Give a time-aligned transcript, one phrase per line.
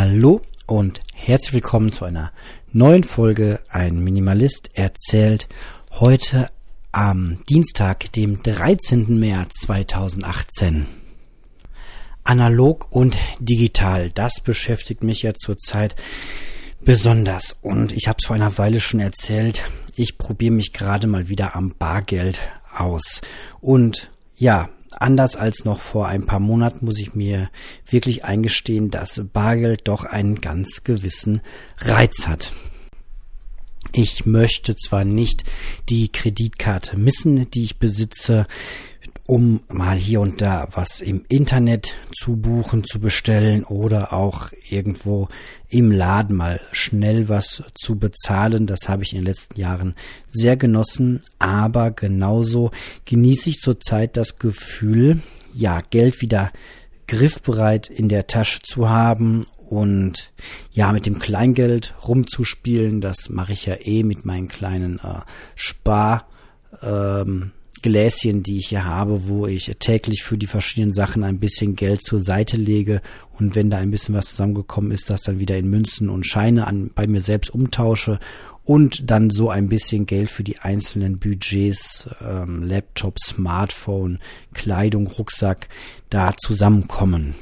[0.00, 2.30] Hallo und herzlich willkommen zu einer
[2.70, 5.48] neuen Folge Ein Minimalist erzählt.
[5.90, 6.50] Heute
[6.92, 9.18] am Dienstag, dem 13.
[9.18, 10.86] März 2018.
[12.22, 15.96] Analog und digital, das beschäftigt mich ja zurzeit
[16.80, 17.56] besonders.
[17.60, 19.64] Und ich habe es vor einer Weile schon erzählt,
[19.96, 22.38] ich probiere mich gerade mal wieder am Bargeld
[22.72, 23.20] aus.
[23.60, 24.68] Und ja,
[25.00, 27.50] anders als noch vor ein paar Monaten muss ich mir
[27.88, 31.40] wirklich eingestehen, dass Bargeld doch einen ganz gewissen
[31.78, 32.52] Reiz hat.
[33.92, 35.44] Ich möchte zwar nicht
[35.88, 38.46] die Kreditkarte missen, die ich besitze,
[39.28, 45.28] um mal hier und da was im Internet zu buchen, zu bestellen oder auch irgendwo
[45.68, 48.66] im Laden mal schnell was zu bezahlen.
[48.66, 49.94] Das habe ich in den letzten Jahren
[50.28, 52.70] sehr genossen, aber genauso
[53.04, 55.20] genieße ich zurzeit das Gefühl,
[55.52, 56.50] ja, Geld wieder
[57.06, 60.30] griffbereit in der Tasche zu haben und
[60.72, 63.02] ja, mit dem Kleingeld rumzuspielen.
[63.02, 65.20] Das mache ich ja eh mit meinen kleinen äh,
[65.54, 66.26] Spar.
[66.80, 71.76] Ähm, Gläschen, die ich hier habe, wo ich täglich für die verschiedenen Sachen ein bisschen
[71.76, 73.00] Geld zur Seite lege
[73.38, 76.66] und wenn da ein bisschen was zusammengekommen ist, das dann wieder in Münzen und Scheine
[76.66, 78.18] an, bei mir selbst umtausche
[78.64, 84.18] und dann so ein bisschen Geld für die einzelnen Budgets, ähm, Laptop, Smartphone,
[84.52, 85.68] Kleidung, Rucksack
[86.10, 87.34] da zusammenkommen.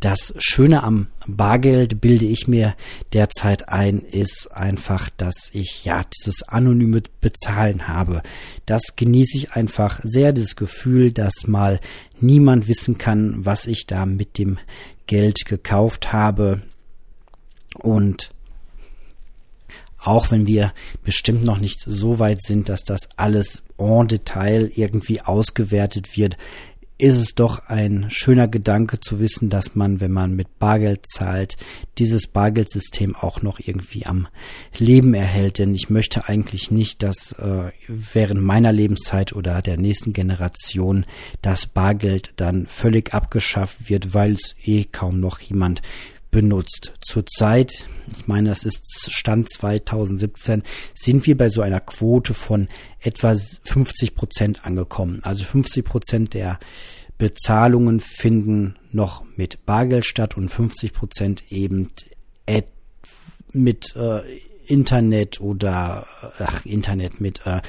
[0.00, 2.74] Das Schöne am Bargeld, bilde ich mir
[3.12, 8.22] derzeit ein, ist einfach, dass ich ja dieses anonyme Bezahlen habe.
[8.66, 11.80] Das genieße ich einfach sehr, das Gefühl, dass mal
[12.20, 14.58] niemand wissen kann, was ich da mit dem
[15.06, 16.62] Geld gekauft habe.
[17.74, 18.30] Und
[19.98, 20.72] auch wenn wir
[21.04, 26.36] bestimmt noch nicht so weit sind, dass das alles en Detail irgendwie ausgewertet wird,
[27.00, 31.56] ist es doch ein schöner Gedanke zu wissen, dass man, wenn man mit Bargeld zahlt,
[31.98, 34.28] dieses Bargeldsystem auch noch irgendwie am
[34.76, 35.58] Leben erhält.
[35.58, 41.06] Denn ich möchte eigentlich nicht, dass äh, während meiner Lebenszeit oder der nächsten Generation
[41.42, 45.82] das Bargeld dann völlig abgeschafft wird, weil es eh kaum noch jemand
[46.30, 46.92] benutzt.
[47.00, 47.86] Zurzeit,
[48.16, 50.62] ich meine, das ist Stand 2017,
[50.94, 52.68] sind wir bei so einer Quote von
[53.00, 55.20] etwa 50 Prozent angekommen.
[55.22, 56.58] Also 50 Prozent der
[57.20, 61.88] Bezahlungen finden noch mit Bargeld statt und 50 Prozent eben
[63.52, 64.22] mit äh,
[64.66, 66.06] Internet oder
[66.38, 67.60] ach, Internet mit äh,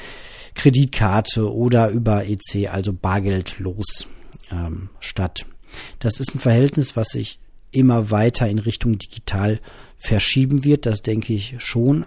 [0.56, 4.08] Kreditkarte oder über EC, also bargeldlos
[4.52, 5.46] ähm, statt.
[6.00, 7.40] Das ist ein Verhältnis, was sich
[7.72, 9.60] immer weiter in Richtung digital
[9.98, 12.06] verschieben wird, das denke ich schon.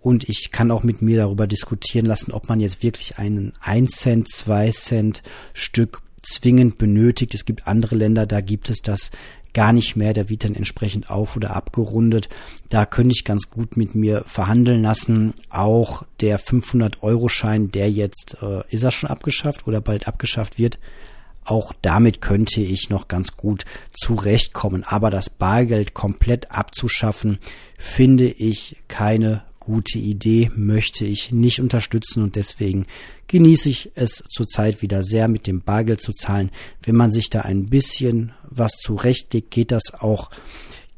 [0.00, 3.92] Und ich kann auch mit mir darüber diskutieren lassen, ob man jetzt wirklich einen 1
[3.96, 7.34] Cent, 2 Cent Stück zwingend benötigt.
[7.34, 9.10] Es gibt andere Länder, da gibt es das
[9.56, 12.28] gar nicht mehr, der wird dann entsprechend auf oder abgerundet.
[12.68, 15.32] Da könnte ich ganz gut mit mir verhandeln lassen.
[15.48, 20.78] Auch der 500-Euro-Schein, der jetzt, äh, ist er schon abgeschafft oder bald abgeschafft wird,
[21.46, 24.84] auch damit könnte ich noch ganz gut zurechtkommen.
[24.84, 27.38] Aber das Bargeld komplett abzuschaffen,
[27.78, 32.86] finde ich keine gute Idee, möchte ich nicht unterstützen und deswegen
[33.26, 36.50] genieße ich es zurzeit wieder sehr mit dem Bargeld zu zahlen.
[36.82, 40.30] Wenn man sich da ein bisschen was zurechtlegt, geht das auch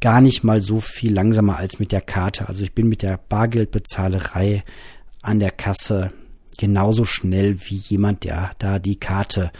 [0.00, 2.48] gar nicht mal so viel langsamer als mit der Karte.
[2.48, 4.62] Also ich bin mit der Bargeldbezahlerei
[5.22, 6.12] an der Kasse
[6.58, 9.50] genauso schnell wie jemand, der da die Karte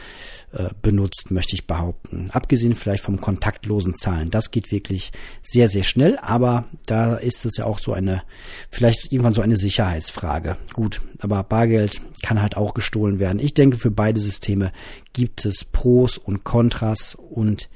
[0.53, 2.31] äh, benutzt, möchte ich behaupten.
[2.31, 4.31] Abgesehen vielleicht vom kontaktlosen Zahlen.
[4.31, 8.23] Das geht wirklich sehr, sehr schnell, aber da ist es ja auch so eine,
[8.71, 10.57] vielleicht irgendwann so eine Sicherheitsfrage.
[10.75, 13.39] Gut, aber Bargeld kann halt auch gestohlen werden.
[13.39, 14.73] Ich denke, für beide Systeme
[15.13, 17.71] gibt es Pros und Kontras und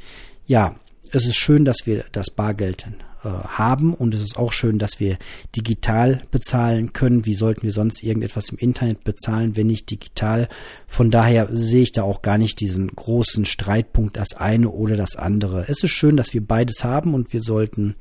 [0.46, 0.74] ja,
[1.10, 2.88] es ist schön, dass wir das Bargeld
[3.24, 5.16] äh, haben und es ist auch schön, dass wir
[5.54, 7.24] digital bezahlen können.
[7.24, 10.48] Wie sollten wir sonst irgendetwas im Internet bezahlen, wenn nicht digital?
[10.86, 15.16] Von daher sehe ich da auch gar nicht diesen großen Streitpunkt, das eine oder das
[15.16, 15.66] andere.
[15.68, 17.96] Es ist schön, dass wir beides haben und wir sollten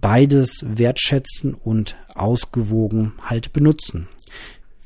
[0.00, 4.08] beides wertschätzen und ausgewogen halt benutzen.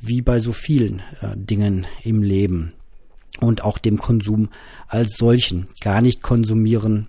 [0.01, 2.73] Wie bei so vielen äh, Dingen im Leben
[3.41, 4.49] und auch dem Konsum
[4.87, 5.67] als solchen.
[5.81, 7.09] Gar nicht konsumieren,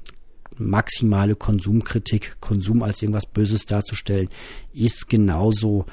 [0.58, 4.30] maximale Konsumkritik, Konsum als irgendwas Böses darzustellen,
[4.74, 5.86] ist genauso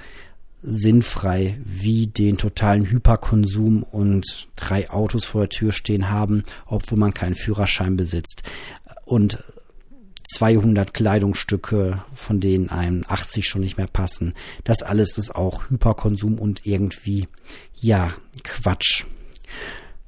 [0.63, 7.15] sinnfrei wie den totalen Hyperkonsum und drei Autos vor der Tür stehen haben, obwohl man
[7.15, 8.43] keinen Führerschein besitzt.
[9.05, 9.39] Und
[10.35, 14.35] 200 Kleidungsstücke, von denen einem 80 schon nicht mehr passen.
[14.65, 17.27] Das alles ist auch Hyperkonsum und irgendwie,
[17.75, 18.15] ja,
[18.45, 19.05] Quatsch.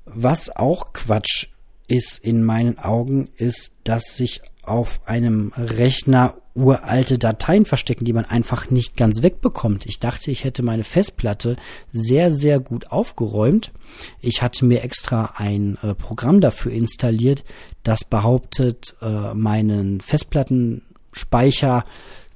[0.05, 1.49] Was auch Quatsch
[1.93, 8.25] ist in meinen Augen, ist, dass sich auf einem Rechner uralte Dateien verstecken, die man
[8.25, 9.85] einfach nicht ganz wegbekommt.
[9.85, 11.57] Ich dachte, ich hätte meine Festplatte
[11.93, 13.73] sehr, sehr gut aufgeräumt.
[14.21, 17.45] Ich hatte mir extra ein äh, Programm dafür installiert,
[17.83, 21.85] das behauptet, äh, meinen Festplattenspeicher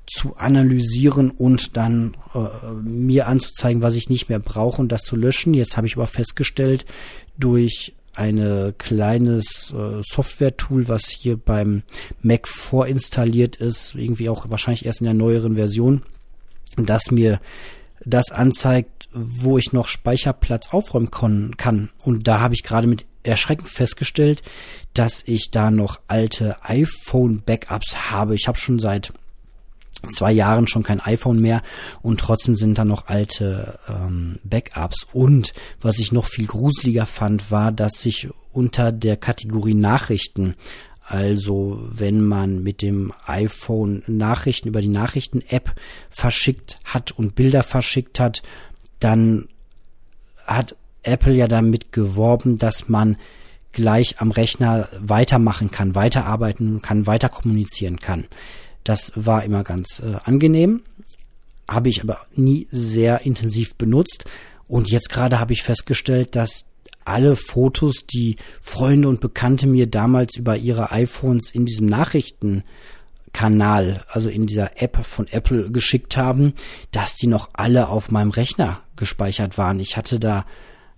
[0.06, 5.16] zu analysieren und dann äh, mir anzuzeigen, was ich nicht mehr brauche und das zu
[5.16, 5.54] löschen.
[5.54, 6.84] Jetzt habe ich aber festgestellt,
[7.38, 11.82] durch ein kleines äh, Software-Tool, was hier beim
[12.22, 16.02] Mac vorinstalliert ist, irgendwie auch wahrscheinlich erst in der neueren Version,
[16.76, 17.40] dass mir
[18.04, 21.90] das anzeigt, wo ich noch Speicherplatz aufräumen kann.
[22.04, 24.42] Und da habe ich gerade mit Erschrecken festgestellt,
[24.94, 28.34] dass ich da noch alte iPhone-Backups habe.
[28.34, 29.12] Ich habe schon seit
[30.12, 31.62] zwei Jahren schon kein iPhone mehr
[32.02, 35.06] und trotzdem sind da noch alte ähm, Backups.
[35.12, 40.54] Und was ich noch viel gruseliger fand, war, dass sich unter der Kategorie Nachrichten
[41.08, 45.76] also wenn man mit dem iPhone Nachrichten über die Nachrichten-App
[46.10, 48.42] verschickt hat und Bilder verschickt hat,
[48.98, 49.48] dann
[50.44, 53.16] hat Apple ja damit geworben, dass man
[53.70, 58.24] gleich am Rechner weitermachen kann, weiterarbeiten kann, weiter kommunizieren kann.
[58.86, 60.82] Das war immer ganz äh, angenehm,
[61.66, 64.26] habe ich aber nie sehr intensiv benutzt.
[64.68, 66.66] Und jetzt gerade habe ich festgestellt, dass
[67.04, 74.28] alle Fotos, die Freunde und Bekannte mir damals über ihre iPhones in diesem Nachrichtenkanal, also
[74.28, 76.54] in dieser App von Apple geschickt haben,
[76.92, 79.80] dass die noch alle auf meinem Rechner gespeichert waren.
[79.80, 80.46] Ich hatte da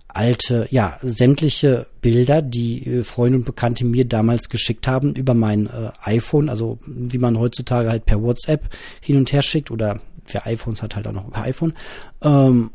[0.09, 5.67] alte, ja, sämtliche Bilder, die äh, Freunde und Bekannte mir damals geschickt haben über mein
[5.67, 8.69] äh, iPhone, also wie man heutzutage halt per WhatsApp
[9.01, 11.73] hin und her schickt oder wer iPhones hat halt auch noch per iPhone.
[12.21, 12.71] Ähm,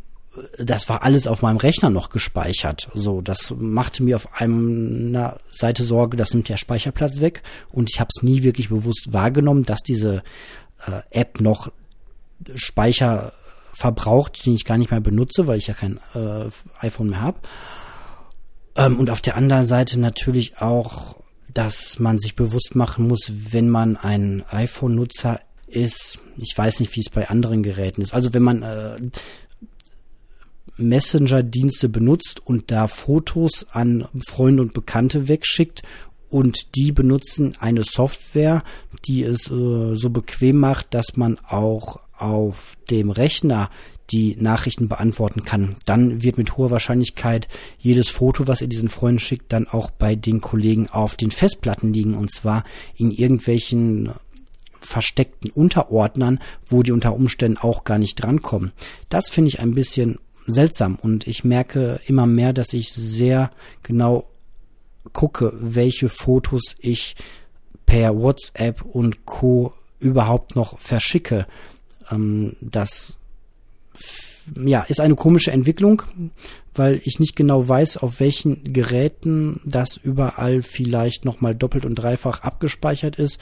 [0.59, 2.89] das war alles auf meinem Rechner noch gespeichert.
[2.95, 7.43] So, das machte mir auf einer Seite Sorge, das nimmt der Speicherplatz weg
[7.73, 10.23] und ich habe es nie wirklich bewusst wahrgenommen, dass diese
[10.87, 11.71] äh, App noch
[12.55, 13.33] Speicher
[13.75, 16.47] verbraucht, den ich gar nicht mehr benutze, weil ich ja kein äh,
[16.81, 17.39] iPhone mehr habe.
[18.77, 21.17] Ähm, und auf der anderen Seite natürlich auch,
[21.53, 27.01] dass man sich bewusst machen muss, wenn man ein iPhone-Nutzer ist, ich weiß nicht, wie
[27.01, 28.15] es bei anderen Geräten ist.
[28.15, 28.97] Also wenn man äh,
[30.77, 35.83] Messenger-Dienste benutzt und da Fotos an Freunde und Bekannte wegschickt
[36.31, 38.65] und die benutzen eine Software,
[39.07, 43.71] die es äh, so bequem macht, dass man auch auf dem Rechner
[44.11, 49.19] die Nachrichten beantworten kann, dann wird mit hoher Wahrscheinlichkeit jedes Foto, was ihr diesen Freunden
[49.19, 52.65] schickt, dann auch bei den Kollegen auf den Festplatten liegen und zwar
[52.97, 54.13] in irgendwelchen
[54.81, 58.73] versteckten Unterordnern, wo die unter Umständen auch gar nicht drankommen.
[59.09, 63.51] Das finde ich ein bisschen seltsam und ich merke immer mehr, dass ich sehr
[63.83, 64.29] genau
[65.13, 67.17] gucke, welche Fotos ich
[67.87, 71.47] per WhatsApp und Co überhaupt noch verschicke.
[72.11, 73.17] Ähm, das
[74.63, 76.03] ja, ist eine komische Entwicklung,
[76.75, 82.41] weil ich nicht genau weiß, auf welchen Geräten das überall vielleicht nochmal doppelt und dreifach
[82.41, 83.39] abgespeichert ist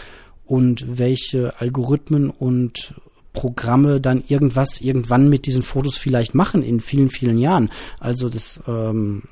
[0.46, 2.94] und welche Algorithmen und
[3.32, 7.70] Programme dann irgendwas irgendwann mit diesen Fotos vielleicht machen in vielen, vielen Jahren.
[7.98, 9.22] Also das, ähm,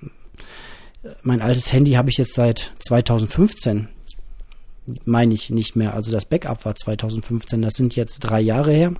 [1.22, 3.88] mein altes Handy habe ich jetzt seit 2015
[5.04, 5.94] meine ich nicht mehr.
[5.94, 8.94] Also das Backup war 2015, das sind jetzt drei Jahre her.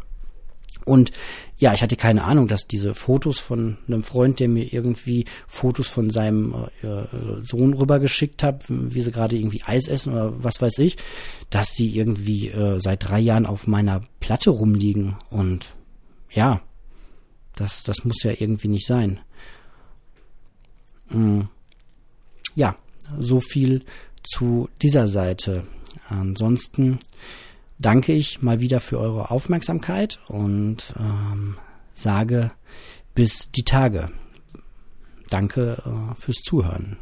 [0.85, 1.11] Und
[1.59, 5.89] ja, ich hatte keine Ahnung, dass diese Fotos von einem Freund, der mir irgendwie Fotos
[5.89, 7.05] von seinem äh,
[7.45, 10.97] Sohn rübergeschickt hat, wie sie gerade irgendwie Eis essen oder was weiß ich,
[11.51, 15.17] dass die irgendwie äh, seit drei Jahren auf meiner Platte rumliegen.
[15.29, 15.75] Und
[16.33, 16.63] ja,
[17.55, 19.21] das, das muss ja irgendwie nicht sein.
[21.11, 21.49] Mhm.
[22.55, 22.77] Ja,
[23.19, 23.85] so viel
[24.23, 25.65] zu dieser Seite.
[26.09, 26.99] Ansonsten
[27.81, 31.57] danke ich mal wieder für eure Aufmerksamkeit und ähm,
[31.93, 32.53] sage
[33.15, 34.11] bis die Tage.
[35.29, 36.97] Danke äh, fürs Zuhören.